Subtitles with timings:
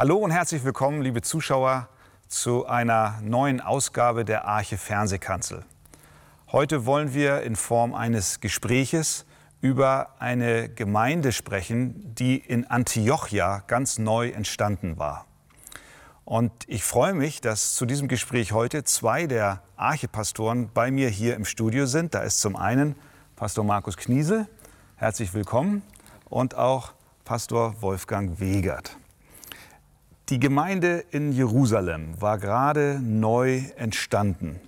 [0.00, 1.86] Hallo und herzlich willkommen, liebe Zuschauer,
[2.26, 5.62] zu einer neuen Ausgabe der Arche Fernsehkanzel.
[6.50, 9.26] Heute wollen wir in Form eines Gespräches
[9.60, 15.26] über eine Gemeinde sprechen, die in Antiochia ganz neu entstanden war.
[16.24, 21.36] Und ich freue mich, dass zu diesem Gespräch heute zwei der Archepastoren bei mir hier
[21.36, 22.14] im Studio sind.
[22.14, 22.96] Da ist zum einen
[23.36, 24.48] Pastor Markus Kniesel,
[24.96, 25.82] herzlich willkommen,
[26.30, 26.94] und auch
[27.26, 28.96] Pastor Wolfgang Wegert.
[30.30, 34.60] Die Gemeinde in Jerusalem war gerade neu entstanden.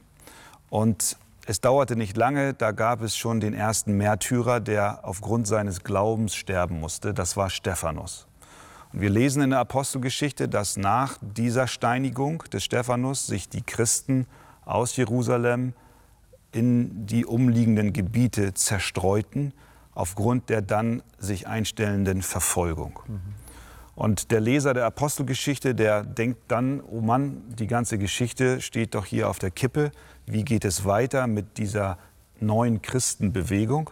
[0.70, 5.84] Und es dauerte nicht lange, da gab es schon den ersten Märtyrer, der aufgrund seines
[5.84, 7.14] Glaubens sterben musste.
[7.14, 8.26] Das war Stephanus.
[8.92, 14.26] Und wir lesen in der Apostelgeschichte, dass nach dieser Steinigung des Stephanus sich die Christen
[14.64, 15.74] aus Jerusalem
[16.50, 19.52] in die umliegenden Gebiete zerstreuten,
[19.94, 22.98] aufgrund der dann sich einstellenden Verfolgung.
[23.06, 23.41] Mhm.
[24.02, 29.06] Und der Leser der Apostelgeschichte, der denkt dann, oh Mann, die ganze Geschichte steht doch
[29.06, 29.92] hier auf der Kippe.
[30.26, 31.98] Wie geht es weiter mit dieser
[32.40, 33.90] neuen Christenbewegung?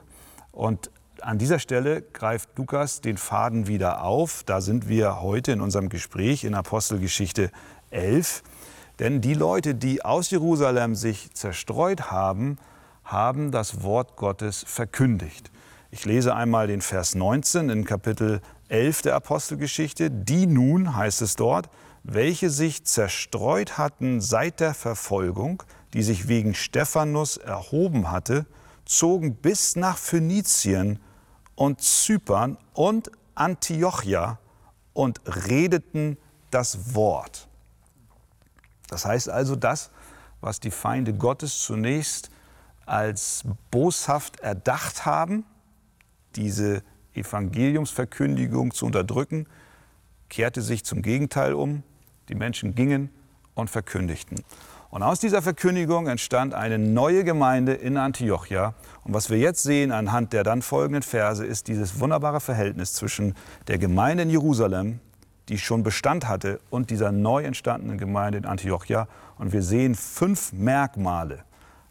[0.50, 4.42] Und an dieser Stelle greift Lukas den Faden wieder auf.
[4.42, 7.52] Da sind wir heute in unserem Gespräch in Apostelgeschichte
[7.92, 8.42] 11.
[8.98, 12.58] Denn die Leute, die aus Jerusalem sich zerstreut haben,
[13.04, 15.52] haben das Wort Gottes verkündigt.
[15.92, 21.36] Ich lese einmal den Vers 19 in Kapitel 11 der Apostelgeschichte, die nun, heißt es
[21.36, 21.68] dort,
[22.02, 25.62] welche sich zerstreut hatten seit der Verfolgung,
[25.92, 28.46] die sich wegen Stephanus erhoben hatte,
[28.84, 31.00] zogen bis nach Phönizien
[31.54, 34.38] und Zypern und Antiochia
[34.92, 36.16] und redeten
[36.50, 37.48] das Wort.
[38.88, 39.90] Das heißt also, das,
[40.40, 42.30] was die Feinde Gottes zunächst
[42.86, 45.44] als boshaft erdacht haben,
[46.34, 46.82] diese
[47.14, 49.46] Evangeliumsverkündigung zu unterdrücken,
[50.28, 51.82] kehrte sich zum Gegenteil um.
[52.28, 53.10] Die Menschen gingen
[53.54, 54.42] und verkündigten.
[54.90, 58.74] Und aus dieser Verkündigung entstand eine neue Gemeinde in Antiochia.
[59.04, 63.34] Und was wir jetzt sehen anhand der dann folgenden Verse, ist dieses wunderbare Verhältnis zwischen
[63.68, 64.98] der Gemeinde in Jerusalem,
[65.48, 69.06] die schon Bestand hatte, und dieser neu entstandenen Gemeinde in Antiochia.
[69.38, 71.44] Und wir sehen fünf Merkmale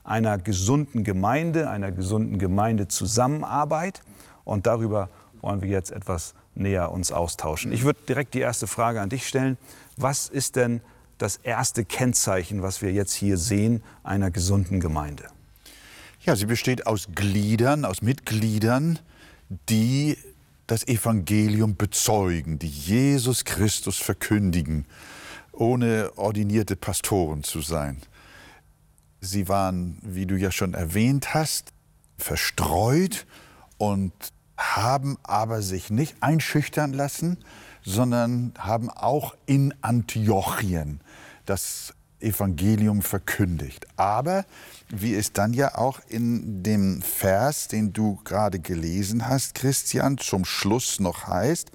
[0.03, 4.01] einer gesunden Gemeinde, einer gesunden Gemeindezusammenarbeit.
[4.49, 5.09] Und darüber
[5.41, 7.71] wollen wir jetzt etwas näher uns austauschen.
[7.71, 9.57] Ich würde direkt die erste Frage an dich stellen.
[9.95, 10.81] Was ist denn
[11.19, 15.25] das erste Kennzeichen, was wir jetzt hier sehen, einer gesunden Gemeinde?
[16.21, 18.97] Ja, sie besteht aus Gliedern, aus Mitgliedern,
[19.69, 20.17] die
[20.65, 24.85] das Evangelium bezeugen, die Jesus Christus verkündigen,
[25.51, 28.01] ohne ordinierte Pastoren zu sein.
[29.21, 31.71] Sie waren, wie du ja schon erwähnt hast,
[32.17, 33.27] verstreut
[33.77, 34.13] und
[34.81, 37.37] haben aber sich nicht einschüchtern lassen,
[37.83, 41.01] sondern haben auch in Antiochien
[41.45, 43.87] das Evangelium verkündigt.
[43.95, 44.45] Aber
[44.89, 50.45] wie es dann ja auch in dem Vers, den du gerade gelesen hast, Christian, zum
[50.45, 51.71] Schluss noch heißt,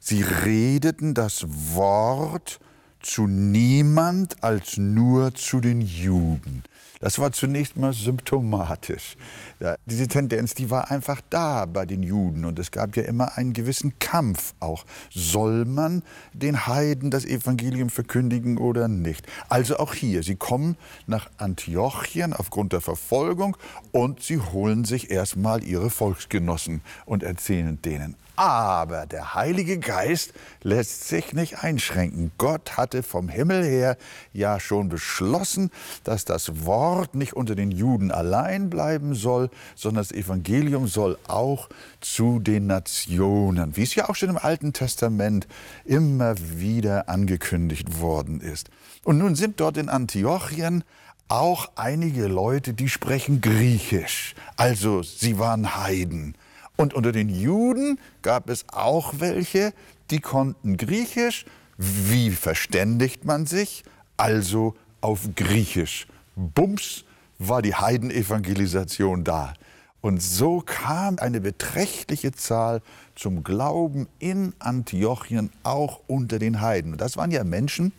[0.00, 2.58] sie redeten das Wort
[3.02, 6.62] zu niemand als nur zu den Juden.
[7.02, 9.16] Das war zunächst mal symptomatisch.
[9.58, 13.36] Ja, diese Tendenz, die war einfach da bei den Juden und es gab ja immer
[13.36, 14.84] einen gewissen Kampf auch.
[15.10, 19.26] Soll man den Heiden das Evangelium verkündigen oder nicht?
[19.48, 20.76] Also auch hier, sie kommen
[21.08, 23.56] nach Antiochien aufgrund der Verfolgung
[23.90, 28.14] und sie holen sich erstmal ihre Volksgenossen und erzählen denen.
[28.42, 30.32] Aber der Heilige Geist
[30.64, 32.32] lässt sich nicht einschränken.
[32.38, 33.96] Gott hatte vom Himmel her
[34.32, 35.70] ja schon beschlossen,
[36.02, 41.68] dass das Wort nicht unter den Juden allein bleiben soll, sondern das Evangelium soll auch
[42.00, 45.46] zu den Nationen, wie es ja auch schon im Alten Testament
[45.84, 48.70] immer wieder angekündigt worden ist.
[49.04, 50.82] Und nun sind dort in Antiochien
[51.28, 54.34] auch einige Leute, die sprechen Griechisch.
[54.56, 56.34] Also sie waren Heiden.
[56.76, 59.72] Und unter den Juden gab es auch welche,
[60.10, 61.44] die konnten Griechisch.
[61.76, 63.84] Wie verständigt man sich?
[64.16, 66.06] Also auf Griechisch.
[66.36, 67.04] Bums
[67.38, 69.54] war die Heidenevangelisation da.
[70.00, 72.82] Und so kam eine beträchtliche Zahl
[73.14, 76.92] zum Glauben in Antiochien auch unter den Heiden.
[76.92, 77.92] Und das waren ja Menschen,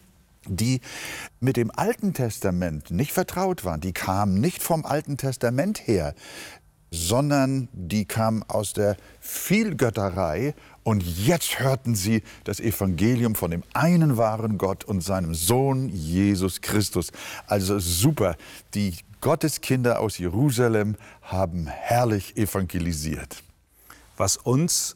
[0.45, 0.81] die
[1.39, 3.79] mit dem Alten Testament nicht vertraut waren.
[3.79, 6.13] Die kamen nicht vom Alten Testament her
[6.93, 10.53] sondern die kam aus der Vielgötterei
[10.83, 16.61] und jetzt hörten sie das Evangelium von dem einen wahren Gott und seinem Sohn Jesus
[16.61, 17.11] Christus.
[17.47, 18.35] Also super,
[18.75, 23.41] die Gotteskinder aus Jerusalem haben herrlich evangelisiert.
[24.15, 24.95] Was uns,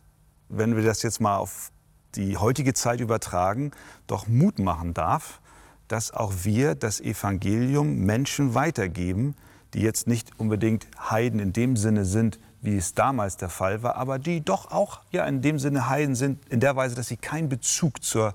[0.50, 1.72] wenn wir das jetzt mal auf
[2.14, 3.72] die heutige Zeit übertragen,
[4.06, 5.42] doch Mut machen darf,
[5.88, 9.36] dass auch wir das Evangelium Menschen weitergeben,
[9.74, 13.96] die jetzt nicht unbedingt Heiden in dem Sinne sind, wie es damals der Fall war,
[13.96, 17.18] aber die doch auch ja in dem Sinne Heiden sind, in der Weise, dass sie
[17.18, 18.34] keinen Bezug zur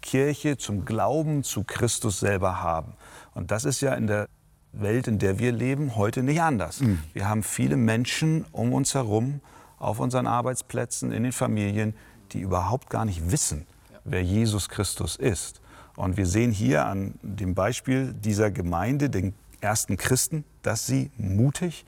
[0.00, 2.92] Kirche, zum Glauben, zu Christus selber haben.
[3.34, 4.28] Und das ist ja in der
[4.72, 6.80] Welt, in der wir leben, heute nicht anders.
[6.80, 7.00] Mhm.
[7.12, 9.40] Wir haben viele Menschen um uns herum,
[9.78, 11.94] auf unseren Arbeitsplätzen, in den Familien,
[12.32, 13.66] die überhaupt gar nicht wissen,
[14.04, 15.60] wer Jesus Christus ist.
[15.96, 21.84] Und wir sehen hier an dem Beispiel dieser Gemeinde, den ersten Christen, dass sie mutig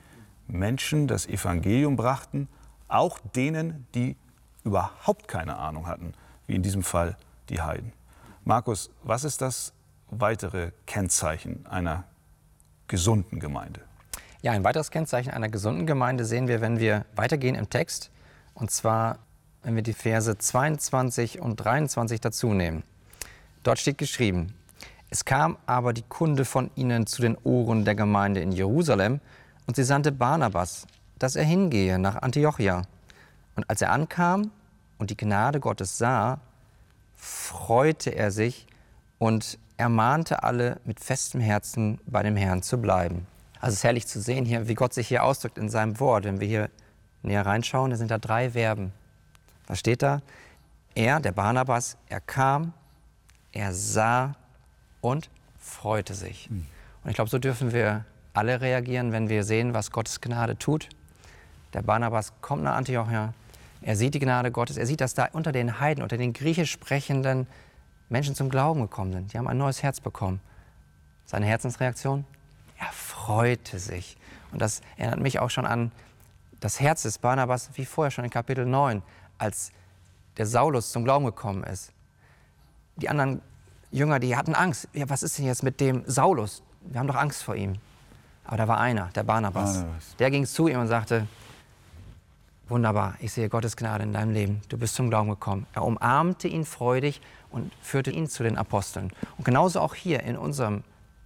[0.47, 2.47] Menschen das Evangelium brachten,
[2.87, 4.17] auch denen, die
[4.63, 6.13] überhaupt keine Ahnung hatten,
[6.47, 7.17] wie in diesem Fall
[7.49, 7.93] die Heiden.
[8.43, 9.73] Markus, was ist das
[10.09, 12.03] weitere Kennzeichen einer
[12.87, 13.81] gesunden Gemeinde?
[14.41, 18.11] Ja, ein weiteres Kennzeichen einer gesunden Gemeinde sehen wir, wenn wir weitergehen im Text.
[18.53, 19.19] Und zwar,
[19.63, 22.83] wenn wir die Verse 22 und 23 dazu nehmen.
[23.63, 24.55] Dort steht geschrieben,
[25.11, 29.19] es kam aber die Kunde von ihnen zu den Ohren der Gemeinde in Jerusalem,
[29.67, 30.87] und sie sandte Barnabas,
[31.19, 32.83] dass er hingehe nach Antiochia.
[33.55, 34.51] Und als er ankam
[34.97, 36.39] und die Gnade Gottes sah,
[37.15, 38.65] freute er sich
[39.19, 43.27] und ermahnte alle mit festem Herzen bei dem Herrn zu bleiben.
[43.59, 46.23] Also es ist herrlich zu sehen hier, wie Gott sich hier ausdrückt in seinem Wort.
[46.23, 46.69] Wenn wir hier
[47.21, 48.93] näher reinschauen, da sind da drei Verben.
[49.67, 50.21] Was steht da?
[50.95, 52.73] Er, der Barnabas, er kam,
[53.51, 54.35] er sah
[55.01, 56.45] und freute sich.
[56.45, 56.65] Hm.
[57.03, 60.87] Und ich glaube, so dürfen wir alle reagieren, wenn wir sehen, was Gottes Gnade tut.
[61.73, 63.33] Der Barnabas kommt nach Antiochia,
[63.81, 66.71] er sieht die Gnade Gottes, er sieht, dass da unter den Heiden, unter den griechisch
[66.71, 67.47] sprechenden
[68.09, 69.33] Menschen zum Glauben gekommen sind.
[69.33, 70.39] Die haben ein neues Herz bekommen.
[71.25, 72.25] Seine Herzensreaktion?
[72.77, 74.17] Er freute sich.
[74.51, 75.91] Und das erinnert mich auch schon an
[76.59, 79.01] das Herz des Barnabas, wie vorher schon in Kapitel 9,
[79.37, 79.71] als
[80.37, 81.91] der Saulus zum Glauben gekommen ist.
[82.97, 83.41] Die anderen
[83.91, 84.87] Jünger, die hatten Angst.
[84.93, 86.63] Ja, was ist denn jetzt mit dem Saulus?
[86.81, 87.75] Wir haben doch Angst vor ihm.
[88.45, 89.75] Aber da war einer, der Barnabas.
[89.75, 90.15] Barnabas.
[90.17, 91.27] Der ging zu ihm und sagte,
[92.67, 94.61] wunderbar, ich sehe Gottes Gnade in deinem Leben.
[94.69, 95.67] Du bist zum Glauben gekommen.
[95.73, 99.11] Er umarmte ihn freudig und führte ihn zu den Aposteln.
[99.37, 100.83] Und genauso auch hier in unserem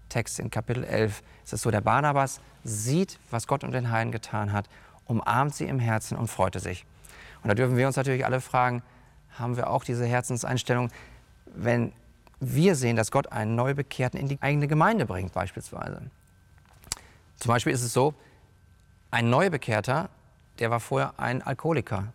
[0.10, 4.12] Text in Kapitel 11 ist es so, der Barnabas sieht, was Gott und den Heiden
[4.12, 4.68] getan hat,
[5.06, 6.86] umarmt sie im Herzen und freute sich.
[7.44, 8.82] Und da dürfen wir uns natürlich alle fragen,
[9.38, 10.90] haben wir auch diese Herzenseinstellung,
[11.46, 11.92] wenn
[12.40, 16.02] wir sehen, dass Gott einen Neubekehrten in die eigene Gemeinde bringt beispielsweise.
[17.38, 18.14] Zum Beispiel ist es so,
[19.12, 20.10] ein Neubekehrter,
[20.60, 22.14] der war vorher ein Alkoholiker,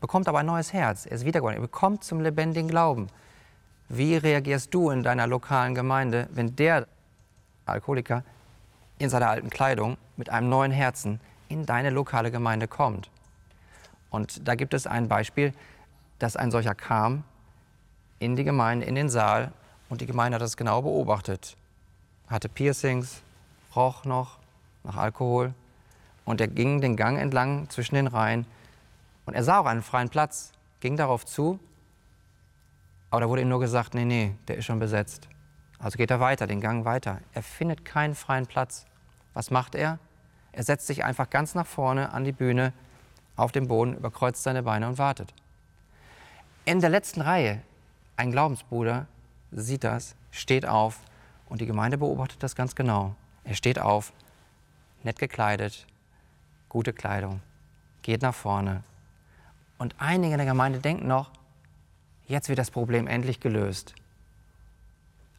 [0.00, 3.08] bekommt aber ein neues Herz, er ist wiedergeboren, er bekommt zum lebendigen Glauben.
[3.88, 6.86] Wie reagierst du in deiner lokalen Gemeinde, wenn der
[7.66, 8.22] Alkoholiker
[8.98, 13.10] in seiner alten Kleidung mit einem neuen Herzen in deine lokale Gemeinde kommt?
[14.10, 15.52] Und da gibt es ein Beispiel,
[16.18, 17.24] dass ein solcher kam
[18.18, 19.52] in die Gemeinde, in den Saal
[19.88, 21.56] und die Gemeinde hat das genau beobachtet.
[22.28, 23.22] Hatte Piercings,
[23.74, 24.38] roch noch
[24.84, 25.54] nach Alkohol
[26.24, 28.46] und er ging den Gang entlang zwischen den Reihen
[29.26, 31.58] und er sah auch einen freien Platz, ging darauf zu,
[33.10, 35.28] aber da wurde ihm nur gesagt, nee, nee, der ist schon besetzt.
[35.78, 37.20] Also geht er weiter, den Gang weiter.
[37.32, 38.84] Er findet keinen freien Platz.
[39.32, 39.98] Was macht er?
[40.52, 42.72] Er setzt sich einfach ganz nach vorne an die Bühne,
[43.36, 45.32] auf dem Boden, überkreuzt seine Beine und wartet.
[46.64, 47.62] In der letzten Reihe,
[48.18, 49.06] ein Glaubensbruder
[49.52, 51.00] sieht das, steht auf
[51.48, 53.14] und die Gemeinde beobachtet das ganz genau.
[53.44, 54.12] Er steht auf,
[55.04, 55.86] nett gekleidet,
[56.68, 57.40] gute Kleidung,
[58.02, 58.82] geht nach vorne.
[59.78, 61.30] Und einige in der Gemeinde denken noch,
[62.26, 63.94] jetzt wird das Problem endlich gelöst.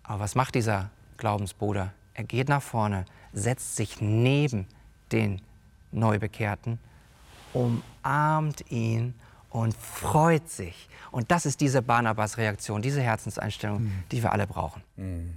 [0.02, 1.92] Aber was macht dieser Glaubensbruder?
[2.14, 4.68] Er geht nach vorne, setzt sich neben
[5.12, 5.42] den
[5.92, 6.80] Neubekehrten,
[7.54, 9.16] umarmt ihn
[9.50, 10.89] und freut sich.
[11.12, 14.03] Und das ist diese Barnabas-Reaktion, diese Herzenseinstellung, mhm.
[14.12, 14.84] die wir alle brauchen.
[14.96, 15.34] Mhm.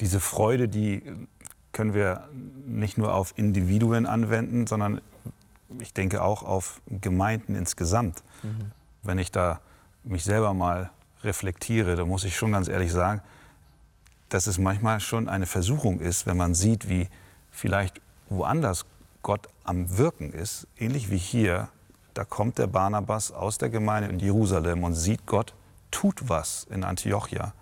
[0.00, 1.02] Diese Freude, die
[1.72, 2.28] können wir
[2.66, 5.00] nicht nur auf Individuen anwenden, sondern
[5.80, 8.22] ich denke auch auf Gemeinden insgesamt.
[8.42, 8.72] Mhm.
[9.02, 9.60] Wenn ich da
[10.04, 10.90] mich selber mal
[11.22, 13.22] reflektiere, da muss ich schon ganz ehrlich sagen,
[14.28, 17.08] dass es manchmal schon eine Versuchung ist, wenn man sieht, wie
[17.50, 18.84] vielleicht woanders
[19.22, 21.68] Gott am Wirken ist, ähnlich wie hier,
[22.16, 25.52] da kommt der Barnabas aus der Gemeinde in Jerusalem und sieht Gott
[25.90, 27.52] tut was in Antiochia.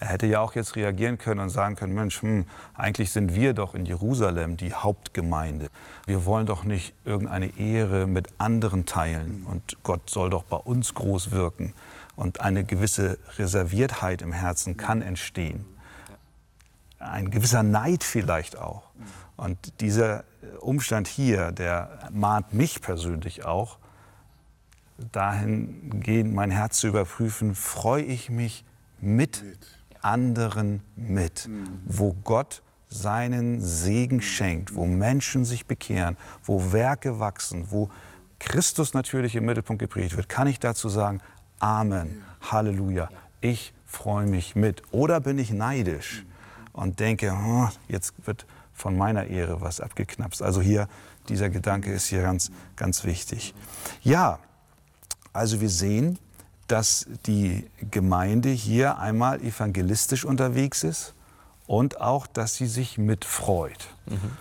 [0.00, 2.44] Er hätte ja auch jetzt reagieren können und sagen können, Mensch, hm,
[2.74, 5.68] eigentlich sind wir doch in Jerusalem die Hauptgemeinde.
[6.04, 10.92] Wir wollen doch nicht irgendeine Ehre mit anderen teilen und Gott soll doch bei uns
[10.94, 11.72] groß wirken.
[12.16, 15.64] Und eine gewisse Reserviertheit im Herzen kann entstehen.
[16.98, 18.82] Ein gewisser Neid vielleicht auch.
[19.36, 20.24] Und dieser
[20.60, 23.78] Umstand hier, der mahnt mich persönlich auch,
[25.12, 28.64] dahingehend mein Herz zu überprüfen, freue ich mich
[29.00, 29.42] mit
[30.00, 31.48] anderen mit,
[31.84, 37.90] wo Gott seinen Segen schenkt, wo Menschen sich bekehren, wo Werke wachsen, wo
[38.38, 41.20] Christus natürlich im Mittelpunkt gepredigt wird, kann ich dazu sagen,
[41.58, 43.08] Amen, Halleluja,
[43.40, 44.82] ich freue mich mit.
[44.90, 46.24] Oder bin ich neidisch
[46.72, 50.42] und denke, oh, jetzt wird von meiner Ehre was abgeknapst.
[50.42, 50.88] Also hier,
[51.28, 53.54] dieser Gedanke ist hier ganz, ganz wichtig.
[54.02, 54.40] Ja,
[55.34, 56.18] also wir sehen,
[56.68, 61.12] dass die Gemeinde hier einmal evangelistisch unterwegs ist
[61.66, 63.88] und auch, dass sie sich mitfreut.
[64.06, 64.36] Mhm.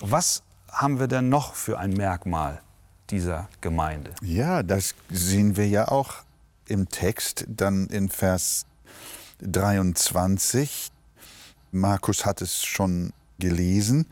[0.00, 2.60] Was haben wir denn noch für ein Merkmal
[3.10, 4.12] dieser Gemeinde?
[4.22, 6.14] Ja, das sehen wir ja auch
[6.66, 8.66] im Text, dann in Vers
[9.40, 10.90] 23.
[11.70, 14.06] Markus hat es schon gelesen,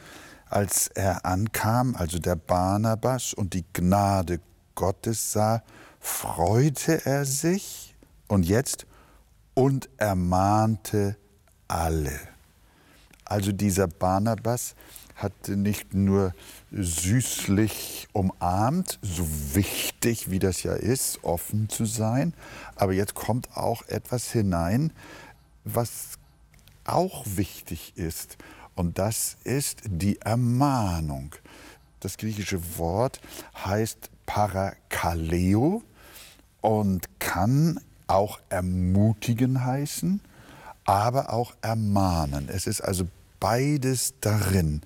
[0.49, 4.41] als er ankam, also der Barnabas und die Gnade
[4.75, 5.63] Gottes sah,
[6.01, 7.95] freute er sich
[8.29, 8.87] und jetzt
[9.55, 11.17] und ermahnte
[11.69, 12.19] alle.
[13.25, 14.75] Also dieser Barnabas
[15.15, 16.35] hat nicht nur
[16.71, 22.35] süßlich umarmt, so wichtig wie das ja ist, offen zu sein,
[22.75, 24.93] aber jetzt kommt auch etwas hinein,
[25.65, 26.19] was
[26.85, 28.37] auch wichtig ist.
[28.75, 31.35] Und das ist die Ermahnung.
[32.01, 33.21] Das griechische Wort
[33.65, 35.83] heißt Parakaleo
[36.61, 40.21] und kann auch ermutigen heißen,
[40.85, 42.49] aber auch ermahnen.
[42.49, 43.09] Es ist also
[43.41, 44.83] beides darin.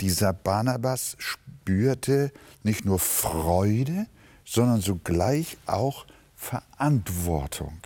[0.00, 2.32] Dieser Barnabas spürte
[2.62, 4.06] nicht nur Freude,
[4.44, 6.06] sondern sogleich auch
[6.36, 7.78] Verantwortung.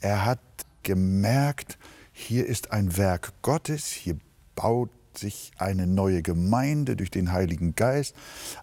[0.00, 0.40] Er hat
[0.82, 1.78] gemerkt,
[2.12, 4.18] hier ist ein Werk Gottes, hier
[4.54, 8.14] baut sich eine neue Gemeinde durch den Heiligen Geist.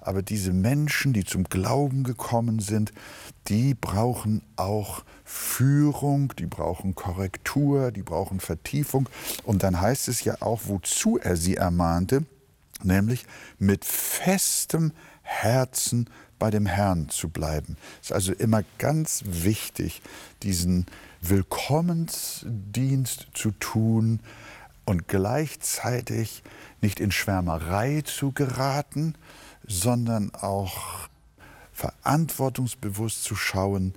[0.02, 2.94] Aber diese Menschen, die zum Glauben gekommen sind,
[3.48, 9.08] die brauchen auch Führung, die brauchen Korrektur, die brauchen Vertiefung.
[9.44, 12.26] Und dann heißt es ja auch, wozu er sie ermahnte,
[12.84, 13.26] nämlich
[13.60, 17.78] mit festem Herzen bei dem Herrn zu bleiben.
[18.02, 20.02] Es ist also immer ganz wichtig,
[20.44, 20.86] diesen
[21.22, 24.20] Willkommensdienst zu tun,
[24.86, 26.44] und gleichzeitig
[26.82, 29.16] nicht in Schwärmerei zu geraten,
[29.68, 31.10] sondern auch
[31.74, 33.94] verantwortungsbewusst zu schauen,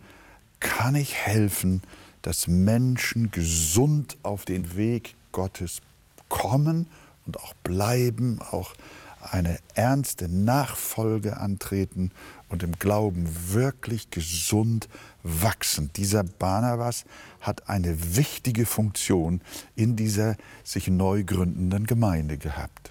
[0.61, 1.83] kann ich helfen,
[2.23, 5.81] dass Menschen gesund auf den Weg Gottes
[6.29, 6.87] kommen
[7.27, 8.75] und auch bleiben, auch
[9.21, 12.11] eine ernste Nachfolge antreten
[12.49, 14.89] und im Glauben wirklich gesund
[15.23, 15.91] wachsen.
[15.97, 17.05] Dieser Barnabas
[17.41, 19.41] hat eine wichtige Funktion
[19.77, 22.91] in dieser sich neu gründenden Gemeinde gehabt.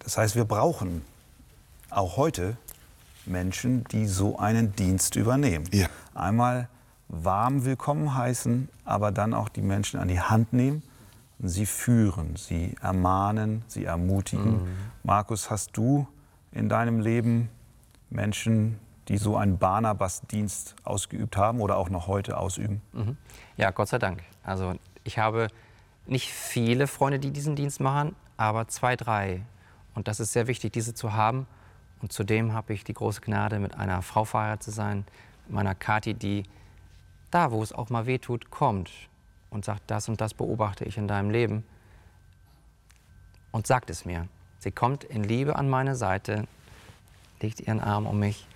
[0.00, 1.02] Das heißt, wir brauchen
[1.90, 2.56] auch heute
[3.24, 5.66] Menschen, die so einen Dienst übernehmen.
[5.72, 5.88] Ja.
[6.14, 6.68] Einmal
[7.08, 10.82] warm willkommen heißen, aber dann auch die Menschen an die Hand nehmen
[11.40, 14.62] sie führen, sie ermahnen, sie ermutigen.
[14.62, 14.76] Mhm.
[15.02, 16.06] Markus, hast du
[16.52, 17.48] in deinem Leben
[18.10, 22.82] Menschen, die so einen Barnabas-Dienst ausgeübt haben oder auch noch heute ausüben?
[22.92, 23.16] Mhm.
[23.56, 24.22] Ja, Gott sei Dank.
[24.42, 25.48] Also ich habe
[26.06, 29.42] nicht viele Freunde, die diesen Dienst machen, aber zwei, drei.
[29.94, 31.46] Und das ist sehr wichtig, diese zu haben.
[32.02, 35.04] Und zudem habe ich die große Gnade, mit einer Frau verheiratet zu sein,
[35.48, 36.44] meiner Kathi, die
[37.30, 38.90] da, wo es auch mal weh tut, kommt
[39.50, 41.64] und sagt, das und das beobachte ich in deinem Leben
[43.52, 44.28] und sagt es mir.
[44.58, 46.46] Sie kommt in Liebe an meine Seite,
[47.40, 48.46] legt ihren Arm um mich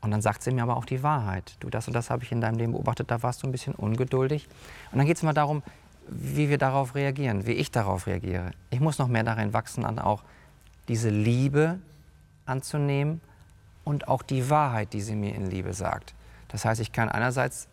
[0.00, 1.56] und dann sagt sie mir aber auch die Wahrheit.
[1.60, 3.74] Du, das und das habe ich in deinem Leben beobachtet, da warst du ein bisschen
[3.74, 4.48] ungeduldig.
[4.92, 5.62] Und dann geht es mal darum,
[6.08, 8.52] wie wir darauf reagieren, wie ich darauf reagiere.
[8.70, 10.22] Ich muss noch mehr darin wachsen, an auch
[10.88, 11.80] diese Liebe
[12.44, 13.20] anzunehmen
[13.84, 16.14] und auch die Wahrheit, die sie mir in Liebe sagt.
[16.48, 17.66] Das heißt, ich kann einerseits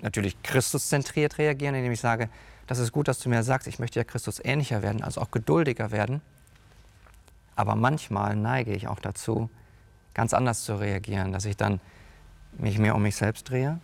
[0.00, 2.30] natürlich Christuszentriert reagieren, indem ich sage,
[2.66, 5.30] das ist gut, dass du mir sagst, ich möchte ja Christus ähnlicher werden, also auch
[5.30, 6.22] geduldiger werden.
[7.56, 9.50] Aber manchmal neige ich auch dazu,
[10.18, 11.78] ganz anders zu reagieren, dass ich dann
[12.58, 13.78] mich mehr um mich selbst drehe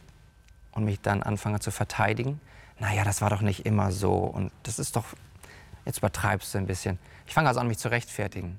[0.72, 2.40] und mich dann anfange zu verteidigen.
[2.80, 5.04] Naja, das war doch nicht immer so und das ist doch,
[5.84, 6.98] jetzt übertreibst du ein bisschen.
[7.28, 8.58] Ich fange also an, mich zu rechtfertigen.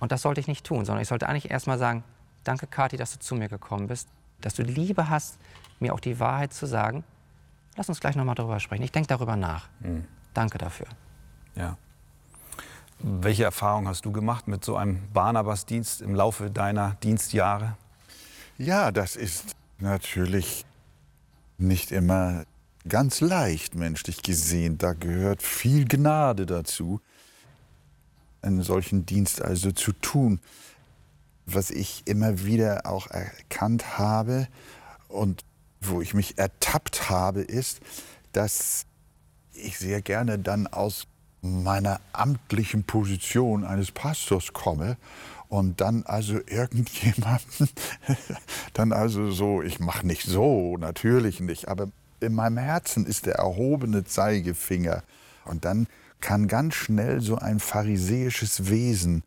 [0.00, 2.04] Und das sollte ich nicht tun, sondern ich sollte eigentlich erst mal sagen,
[2.44, 4.06] danke Kathi, dass du zu mir gekommen bist,
[4.42, 5.38] dass du Liebe hast,
[5.80, 7.04] mir auch die Wahrheit zu sagen.
[7.74, 8.82] Lass uns gleich nochmal darüber sprechen.
[8.82, 9.70] Ich denke darüber nach.
[9.80, 10.04] Mhm.
[10.34, 10.88] Danke dafür.
[11.54, 11.78] Ja.
[13.04, 17.76] Welche Erfahrung hast du gemacht mit so einem Barnabas-Dienst im Laufe deiner Dienstjahre?
[18.58, 20.64] Ja, das ist natürlich
[21.58, 22.44] nicht immer
[22.88, 24.78] ganz leicht menschlich gesehen.
[24.78, 27.00] Da gehört viel Gnade dazu,
[28.40, 30.40] einen solchen Dienst also zu tun.
[31.44, 34.46] was ich immer wieder auch erkannt habe
[35.08, 35.44] und
[35.80, 37.80] wo ich mich ertappt habe, ist,
[38.32, 38.86] dass
[39.52, 41.08] ich sehr gerne dann aus
[41.42, 44.96] meiner amtlichen Position eines Pastors komme
[45.48, 47.68] und dann also irgendjemanden,
[48.72, 51.88] dann also so, ich mache nicht so, natürlich nicht, aber
[52.20, 55.02] in meinem Herzen ist der erhobene Zeigefinger
[55.44, 55.88] und dann
[56.20, 59.24] kann ganz schnell so ein pharisäisches Wesen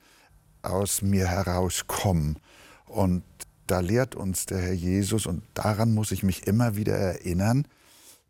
[0.62, 2.40] aus mir herauskommen.
[2.86, 3.24] Und
[3.68, 7.68] da lehrt uns der Herr Jesus, und daran muss ich mich immer wieder erinnern,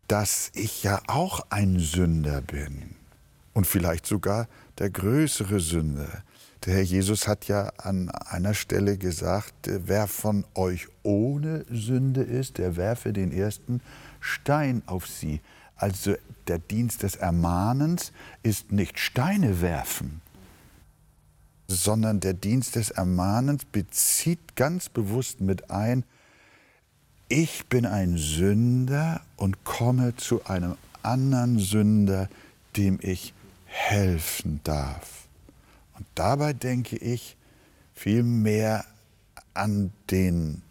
[0.08, 2.96] dass ich ja auch ein Sünder bin
[3.56, 4.48] und vielleicht sogar
[4.78, 6.22] der größere Sünder.
[6.66, 12.58] Der Herr Jesus hat ja an einer Stelle gesagt, wer von euch ohne Sünde ist,
[12.58, 13.80] der werfe den ersten
[14.20, 15.40] Stein auf sie.
[15.74, 16.16] Also
[16.48, 20.20] der Dienst des Ermahnens ist nicht Steine werfen,
[21.66, 26.04] sondern der Dienst des Ermahnens bezieht ganz bewusst mit ein,
[27.30, 32.28] ich bin ein Sünder und komme zu einem anderen Sünder,
[32.76, 33.32] dem ich
[33.76, 35.28] helfen darf.
[35.96, 37.36] Und dabei denke ich
[37.94, 38.84] vielmehr
[39.54, 40.62] an den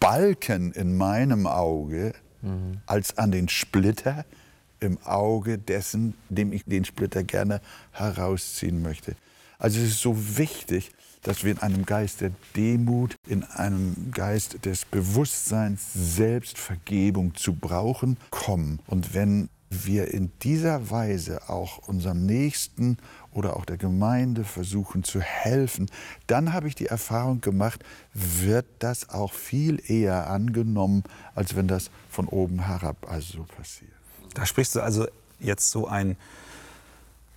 [0.00, 2.80] Balken in meinem Auge mhm.
[2.86, 4.24] als an den Splitter
[4.80, 7.60] im Auge dessen, dem ich den Splitter gerne
[7.92, 9.14] herausziehen möchte.
[9.58, 10.90] Also es ist so wichtig,
[11.22, 18.16] dass wir in einem Geist der Demut, in einem Geist des Bewusstseins, Selbstvergebung zu brauchen,
[18.30, 18.80] kommen.
[18.88, 22.98] Und wenn wir in dieser Weise auch unserem Nächsten
[23.32, 25.90] oder auch der Gemeinde versuchen zu helfen,
[26.26, 31.90] dann habe ich die Erfahrung gemacht, wird das auch viel eher angenommen, als wenn das
[32.10, 33.92] von oben herab also so passiert.
[34.34, 35.06] Da sprichst du also
[35.40, 36.16] jetzt so einen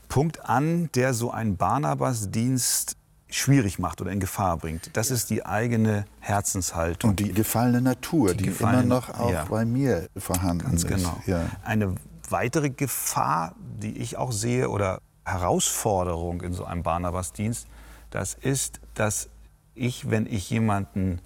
[0.10, 2.97] Punkt an, der so einen Barnabas-Dienst
[3.29, 4.91] schwierig macht oder in Gefahr bringt.
[4.93, 7.12] Das ist die eigene Herzenshaltung.
[7.12, 9.45] Und die gefallene Natur, die, die gefallene, immer noch auch ja.
[9.45, 10.89] bei mir vorhanden Ganz ist.
[10.89, 11.21] Genau.
[11.25, 11.49] Ja.
[11.63, 11.95] Eine
[12.31, 17.67] weitere Gefahr, die ich auch sehe oder Herausforderung in so einem Barnabas-Dienst,
[18.11, 19.29] das ist, dass
[19.73, 21.21] ich, wenn ich jemanden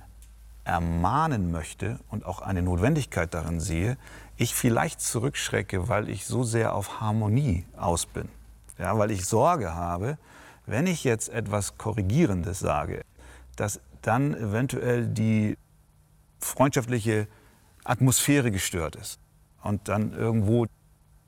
[0.64, 3.98] ermahnen möchte und auch eine Notwendigkeit darin sehe,
[4.38, 8.30] ich vielleicht zurückschrecke, weil ich so sehr auf Harmonie aus bin.
[8.78, 10.18] Ja, weil ich Sorge habe,
[10.66, 13.04] wenn ich jetzt etwas Korrigierendes sage,
[13.56, 15.58] dass dann eventuell die
[16.40, 17.28] freundschaftliche
[17.84, 19.20] Atmosphäre gestört ist
[19.62, 20.68] und dann irgendwo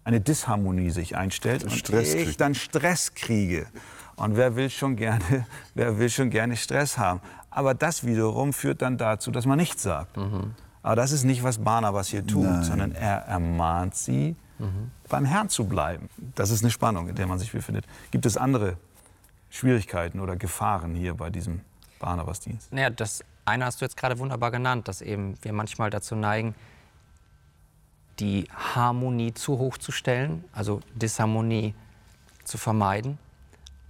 [0.03, 3.67] eine Disharmonie sich einstellt und Stress ich dann Stress kriege.
[4.15, 7.21] Und wer will schon gerne, wer will schon gerne Stress haben?
[7.49, 10.17] Aber das wiederum führt dann dazu, dass man nichts sagt.
[10.17, 10.55] Mhm.
[10.83, 12.63] Aber das ist nicht, was Barnabas hier tut, Nein.
[12.63, 14.91] sondern er ermahnt sie, mhm.
[15.09, 16.09] beim Herrn zu bleiben.
[16.35, 17.85] Das ist eine Spannung, in der man sich befindet.
[18.09, 18.77] Gibt es andere
[19.49, 21.61] Schwierigkeiten oder Gefahren hier bei diesem
[21.99, 22.73] Barnabas-Dienst?
[22.73, 26.55] Naja, das eine hast du jetzt gerade wunderbar genannt, dass eben wir manchmal dazu neigen,
[28.19, 31.74] die Harmonie zu hoch zu stellen, also Disharmonie
[32.43, 33.17] zu vermeiden,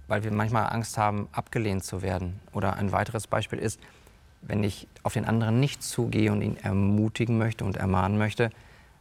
[0.08, 2.40] weil wir manchmal Angst haben, abgelehnt zu werden.
[2.52, 3.80] Oder ein weiteres Beispiel ist,
[4.42, 8.50] wenn ich auf den anderen nicht zugehe und ihn ermutigen möchte und ermahnen möchte,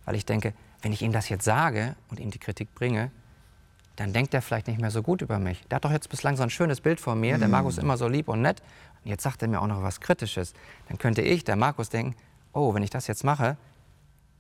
[0.05, 3.11] weil ich denke, wenn ich ihm das jetzt sage und ihm die Kritik bringe,
[3.95, 5.61] dann denkt er vielleicht nicht mehr so gut über mich.
[5.67, 7.47] Der hat doch jetzt bislang so ein schönes Bild von mir, der.
[7.47, 8.61] Markus ist immer so lieb und nett,
[9.03, 10.53] und jetzt sagt er mir auch noch was Kritisches.
[10.87, 12.15] Dann könnte ich, der Markus, denken,
[12.53, 13.57] oh, wenn ich das jetzt mache,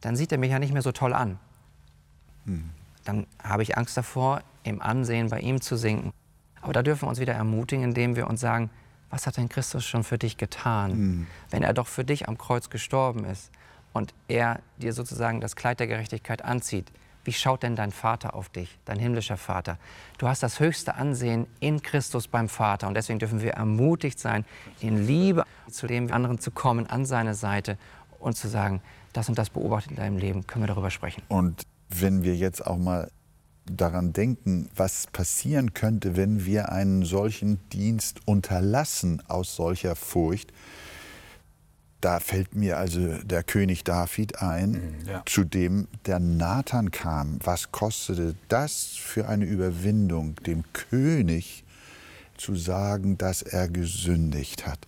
[0.01, 1.39] dann sieht er mich ja nicht mehr so toll an.
[2.45, 2.59] Mm.
[3.03, 6.11] Dann habe ich Angst davor, im Ansehen bei ihm zu sinken.
[6.61, 8.69] Aber da dürfen wir uns wieder ermutigen, indem wir uns sagen,
[9.09, 10.91] was hat denn Christus schon für dich getan?
[10.91, 11.27] Mhm.
[11.49, 13.51] Wenn er doch für dich am Kreuz gestorben ist
[13.93, 16.91] und er dir sozusagen das Kleid der Gerechtigkeit anzieht,
[17.23, 19.77] wie schaut denn dein Vater auf dich, dein himmlischer Vater?
[20.17, 24.43] Du hast das höchste Ansehen in Christus beim Vater und deswegen dürfen wir ermutigt sein,
[24.79, 27.77] in Liebe zu dem anderen zu kommen, an seine Seite
[28.17, 28.81] und zu sagen,
[29.13, 31.21] das und das beobachtet in deinem Leben, können wir darüber sprechen.
[31.27, 33.09] Und wenn wir jetzt auch mal
[33.65, 40.51] daran denken, was passieren könnte, wenn wir einen solchen Dienst unterlassen aus solcher Furcht.
[42.01, 45.23] Da fällt mir also der König David ein, mhm, ja.
[45.27, 47.37] zu dem der Nathan kam.
[47.43, 51.63] Was kostete das für eine Überwindung, dem König
[52.37, 54.79] zu sagen, dass er gesündigt hat?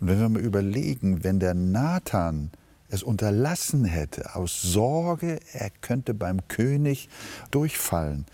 [0.00, 2.50] Und wenn wir mal überlegen, wenn der Nathan
[2.90, 7.08] es unterlassen hätte, aus Sorge, er könnte beim König
[7.50, 8.26] durchfallen,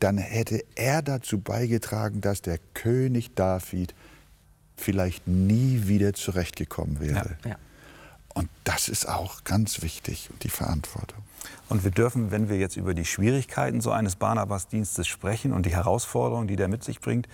[0.00, 3.94] dann hätte er dazu beigetragen, dass der König David
[4.76, 7.36] vielleicht nie wieder zurechtgekommen wäre.
[7.44, 7.56] Ja, ja.
[8.32, 11.18] Und das ist auch ganz wichtig, die Verantwortung.
[11.68, 15.74] Und wir dürfen, wenn wir jetzt über die Schwierigkeiten so eines Barnabas-Dienstes sprechen und die
[15.74, 17.28] Herausforderungen, die der mit sich bringt,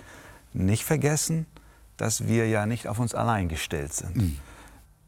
[0.52, 1.46] nicht vergessen,
[1.96, 4.16] dass wir ja nicht auf uns allein gestellt sind.
[4.16, 4.38] Mhm.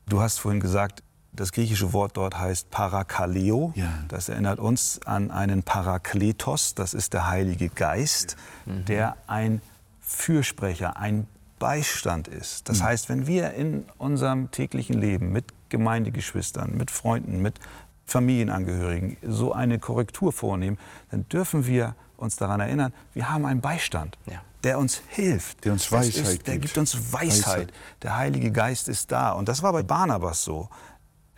[0.07, 1.03] Du hast vorhin gesagt,
[1.38, 3.72] das griechische Wort dort heißt Parakaleo.
[3.77, 3.92] Ja.
[4.09, 8.85] Das erinnert uns an einen Parakletos, das ist der Heilige Geist, mhm.
[8.87, 9.62] der ein
[10.01, 12.68] Fürsprecher, ein Beistand ist.
[12.68, 12.85] Das mhm.
[12.85, 17.61] heißt, wenn wir in unserem täglichen Leben mit Gemeindegeschwistern, mit Freunden, mit
[18.07, 20.79] Familienangehörigen so eine Korrektur vornehmen,
[21.11, 24.40] dann dürfen wir uns daran erinnern, wir haben einen Beistand, ja.
[24.64, 25.64] der uns hilft.
[25.64, 27.46] Der uns Weisheit ist, Der gibt uns Weisheit.
[27.46, 27.72] Weisheit.
[28.03, 29.33] Der Heilige Geist ist da.
[29.33, 30.68] Und das war bei Barnabas so.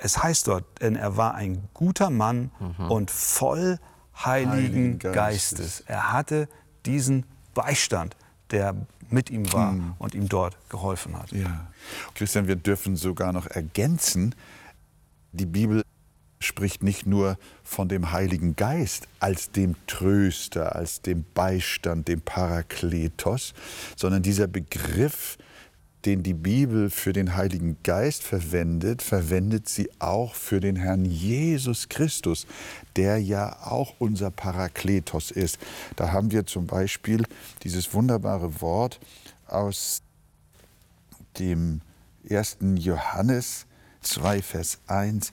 [0.02, 2.90] Es heißt dort, denn er war ein guter Mann mhm.
[2.90, 3.78] und voll
[4.24, 5.58] Heiligen, Heiligen Geistes.
[5.58, 5.80] Geistes.
[5.86, 6.48] Er hatte
[6.86, 8.16] diesen Beistand,
[8.50, 8.74] der
[9.08, 9.94] mit ihm war hm.
[9.98, 11.32] und ihm dort geholfen hat.
[11.32, 11.66] Ja.
[12.14, 14.34] Christian, wir dürfen sogar noch ergänzen,
[15.32, 15.82] die Bibel
[16.40, 23.52] spricht nicht nur von dem Heiligen Geist als dem Tröster, als dem Beistand, dem Parakletos,
[23.96, 25.36] sondern dieser Begriff,
[26.04, 31.88] den die Bibel für den Heiligen Geist verwendet, verwendet sie auch für den Herrn Jesus
[31.88, 32.46] Christus,
[32.96, 35.58] der ja auch unser Parakletos ist.
[35.96, 37.24] Da haben wir zum Beispiel
[37.62, 39.00] dieses wunderbare Wort
[39.46, 40.02] aus
[41.38, 41.80] dem
[42.28, 42.58] 1.
[42.76, 43.66] Johannes
[44.02, 45.32] 2, Vers 1.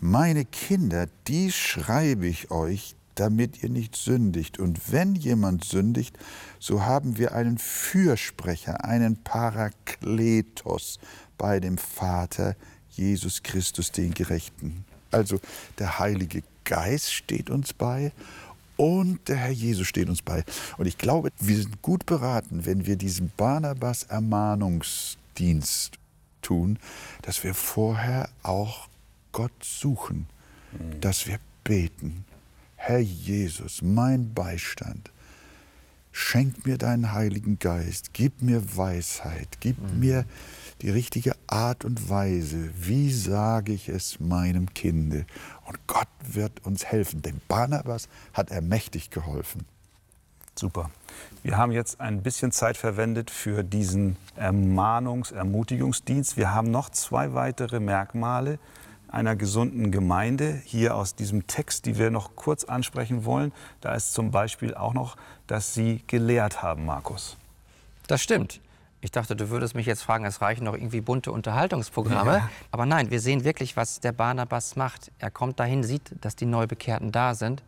[0.00, 4.58] Meine Kinder, dies schreibe ich euch, damit ihr nicht sündigt.
[4.58, 6.18] Und wenn jemand sündigt,
[6.58, 10.98] so haben wir einen Fürsprecher, einen Parakletos
[11.38, 12.56] bei dem Vater
[12.90, 14.84] Jesus Christus, den Gerechten.
[15.10, 15.40] Also
[15.78, 18.12] der Heilige Geist steht uns bei
[18.76, 20.44] und der Herr Jesus steht uns bei.
[20.78, 25.98] Und ich glaube, wir sind gut beraten, wenn wir diesen Barnabas Ermahnungsdienst
[26.42, 26.78] tun,
[27.22, 28.88] dass wir vorher auch
[29.32, 30.26] Gott suchen,
[30.72, 31.00] mhm.
[31.00, 32.24] dass wir beten.
[32.76, 35.10] Herr Jesus, mein Beistand,
[36.12, 40.00] schenk mir deinen Heiligen Geist, gib mir Weisheit, gib mhm.
[40.00, 40.24] mir
[40.82, 45.26] die richtige Art und Weise, wie sage ich es meinem Kinde.
[45.66, 49.64] Und Gott wird uns helfen, denn Barnabas hat er mächtig geholfen.
[50.56, 50.90] Super.
[51.42, 56.36] Wir haben jetzt ein bisschen Zeit verwendet für diesen Ermahnungs-, Ermutigungsdienst.
[56.36, 58.58] Wir haben noch zwei weitere Merkmale,
[59.08, 63.52] einer gesunden Gemeinde hier aus diesem Text, die wir noch kurz ansprechen wollen.
[63.80, 67.36] Da ist zum Beispiel auch noch, dass Sie gelehrt haben, Markus.
[68.06, 68.60] Das stimmt.
[69.00, 72.38] Ich dachte, du würdest mich jetzt fragen, es reichen noch irgendwie bunte Unterhaltungsprogramme.
[72.38, 72.50] Ja.
[72.70, 75.12] Aber nein, wir sehen wirklich, was der Barnabas macht.
[75.18, 77.62] Er kommt dahin, sieht, dass die Neubekehrten da sind.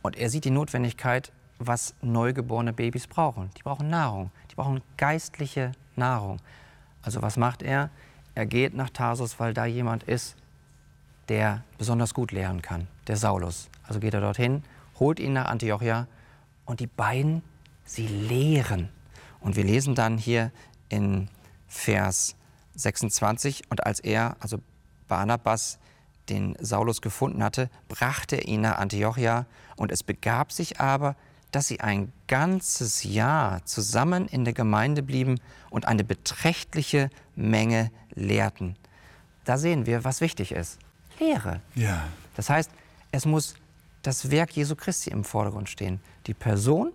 [0.00, 3.50] Und er sieht die Notwendigkeit, was neugeborene Babys brauchen.
[3.58, 4.30] Die brauchen Nahrung.
[4.50, 6.38] Die brauchen geistliche Nahrung.
[7.02, 7.90] Also was macht er?
[8.40, 10.34] Er geht nach Tarsus, weil da jemand ist,
[11.28, 13.68] der besonders gut lehren kann, der Saulus.
[13.86, 14.62] Also geht er dorthin,
[14.98, 16.06] holt ihn nach Antiochia
[16.64, 17.42] und die beiden,
[17.84, 18.88] sie lehren.
[19.40, 20.52] Und wir lesen dann hier
[20.88, 21.28] in
[21.68, 22.34] Vers
[22.76, 24.56] 26, und als er, also
[25.06, 25.78] Barnabas,
[26.30, 29.44] den Saulus gefunden hatte, brachte er ihn nach Antiochia.
[29.76, 31.14] Und es begab sich aber,
[31.52, 38.76] dass sie ein ganzes Jahr zusammen in der Gemeinde blieben und eine beträchtliche Menge lehrten.
[39.44, 40.78] Da sehen wir, was wichtig ist.
[41.18, 41.60] Lehre.
[41.74, 42.04] Ja.
[42.36, 42.70] Das heißt,
[43.12, 43.54] es muss
[44.02, 46.00] das Werk Jesu Christi im Vordergrund stehen.
[46.26, 46.92] Die Person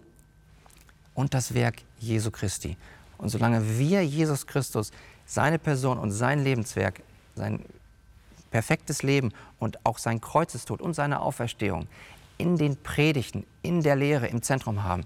[1.13, 2.77] und das Werk Jesu Christi.
[3.17, 4.91] Und solange wir Jesus Christus,
[5.25, 7.01] seine Person und sein Lebenswerk,
[7.35, 7.63] sein
[8.51, 11.87] perfektes Leben und auch sein Kreuzestod und seine Auferstehung
[12.37, 15.05] in den Predigten, in der Lehre im Zentrum haben,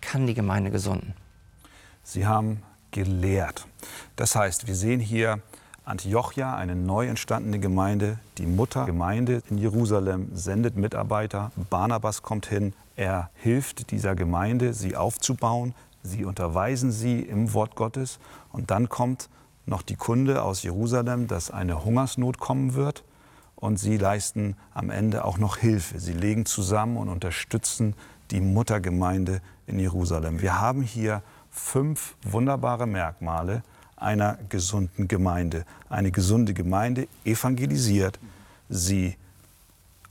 [0.00, 1.14] kann die Gemeinde gesunden.
[2.02, 3.66] Sie haben gelehrt.
[4.16, 5.40] Das heißt, wir sehen hier
[5.84, 11.50] Antiochia, eine neu entstandene Gemeinde, die Muttergemeinde in Jerusalem sendet Mitarbeiter.
[11.70, 15.74] Barnabas kommt hin, er hilft dieser Gemeinde, sie aufzubauen.
[16.04, 18.18] Sie unterweisen sie im Wort Gottes.
[18.52, 19.28] Und dann kommt
[19.66, 23.02] noch die Kunde aus Jerusalem, dass eine Hungersnot kommen wird.
[23.56, 26.00] Und sie leisten am Ende auch noch Hilfe.
[26.00, 27.94] Sie legen zusammen und unterstützen
[28.30, 30.40] die Muttergemeinde in Jerusalem.
[30.40, 33.62] Wir haben hier fünf wunderbare Merkmale,
[33.96, 35.64] einer gesunden Gemeinde.
[35.88, 38.18] Eine gesunde Gemeinde evangelisiert,
[38.68, 39.16] sie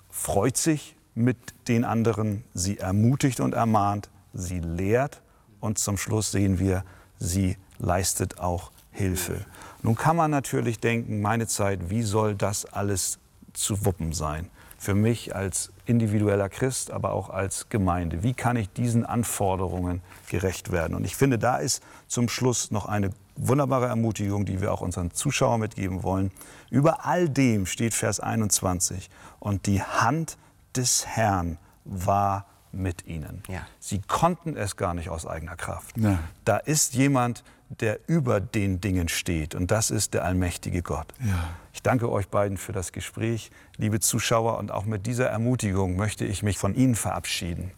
[0.10, 5.21] freut sich mit den anderen, sie ermutigt und ermahnt, sie lehrt
[5.60, 6.86] und zum Schluss sehen wir,
[7.19, 9.45] sie leistet auch Hilfe.
[9.84, 13.19] Nun kann man natürlich denken, meine Zeit, wie soll das alles
[13.54, 14.49] zu wuppen sein?
[14.77, 18.23] Für mich als individueller Christ, aber auch als Gemeinde.
[18.23, 20.95] Wie kann ich diesen Anforderungen gerecht werden?
[20.95, 25.12] Und ich finde, da ist zum Schluss noch eine wunderbare Ermutigung, die wir auch unseren
[25.12, 26.32] Zuschauern mitgeben wollen.
[26.69, 29.10] Über all dem steht Vers 21.
[29.39, 30.38] Und die Hand
[30.75, 33.43] des Herrn war mit ihnen.
[33.47, 33.67] Ja.
[33.80, 35.97] Sie konnten es gar nicht aus eigener Kraft.
[35.97, 36.19] Ja.
[36.45, 37.43] Da ist jemand,
[37.79, 39.55] der über den Dingen steht.
[39.55, 41.07] Und das ist der allmächtige Gott.
[41.19, 41.49] Ja.
[41.73, 44.57] Ich danke euch beiden für das Gespräch, liebe Zuschauer.
[44.57, 47.71] Und auch mit dieser Ermutigung möchte ich mich von Ihnen verabschieden.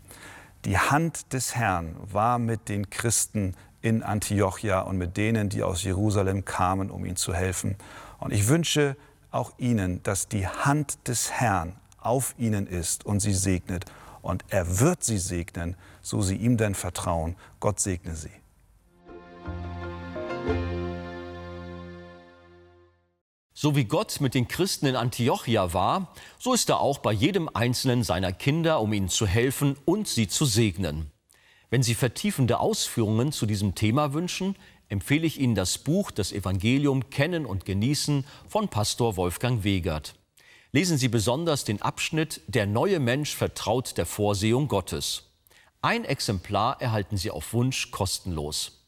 [0.65, 5.83] Die Hand des Herrn war mit den Christen in Antiochia und mit denen, die aus
[5.83, 7.75] Jerusalem kamen, um ihnen zu helfen.
[8.19, 8.95] Und ich wünsche
[9.29, 13.85] auch Ihnen, dass die Hand des Herrn auf Ihnen ist und Sie segnet.
[14.21, 17.35] Und er wird Sie segnen, so Sie ihm denn vertrauen.
[17.59, 18.31] Gott segne Sie.
[23.53, 27.49] So wie Gott mit den Christen in Antiochia war, so ist er auch bei jedem
[27.53, 31.11] einzelnen seiner Kinder, um ihnen zu helfen und sie zu segnen.
[31.73, 34.55] Wenn Sie vertiefende Ausführungen zu diesem Thema wünschen,
[34.89, 40.13] empfehle ich Ihnen das Buch Das Evangelium Kennen und Genießen von Pastor Wolfgang Wegert.
[40.71, 45.31] Lesen Sie besonders den Abschnitt Der neue Mensch vertraut der Vorsehung Gottes.
[45.81, 48.82] Ein Exemplar erhalten Sie auf Wunsch kostenlos.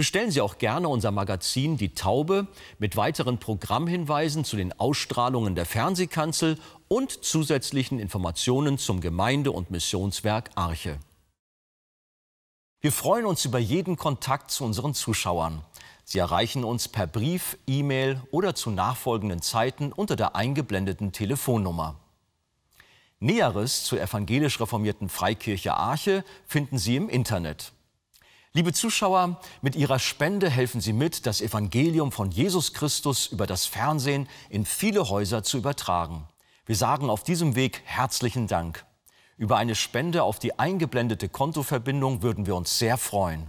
[0.00, 2.46] Bestellen Sie auch gerne unser Magazin Die Taube
[2.78, 6.58] mit weiteren Programmhinweisen zu den Ausstrahlungen der Fernsehkanzel
[6.88, 10.98] und zusätzlichen Informationen zum Gemeinde- und Missionswerk Arche.
[12.80, 15.62] Wir freuen uns über jeden Kontakt zu unseren Zuschauern.
[16.04, 22.00] Sie erreichen uns per Brief, E-Mail oder zu nachfolgenden Zeiten unter der eingeblendeten Telefonnummer.
[23.18, 27.74] Näheres zur evangelisch reformierten Freikirche Arche finden Sie im Internet.
[28.52, 33.66] Liebe Zuschauer, mit Ihrer Spende helfen Sie mit, das Evangelium von Jesus Christus über das
[33.66, 36.26] Fernsehen in viele Häuser zu übertragen.
[36.66, 38.84] Wir sagen auf diesem Weg herzlichen Dank.
[39.36, 43.46] Über eine Spende auf die eingeblendete Kontoverbindung würden wir uns sehr freuen.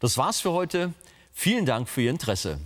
[0.00, 0.92] Das war's für heute.
[1.32, 2.60] Vielen Dank für Ihr Interesse.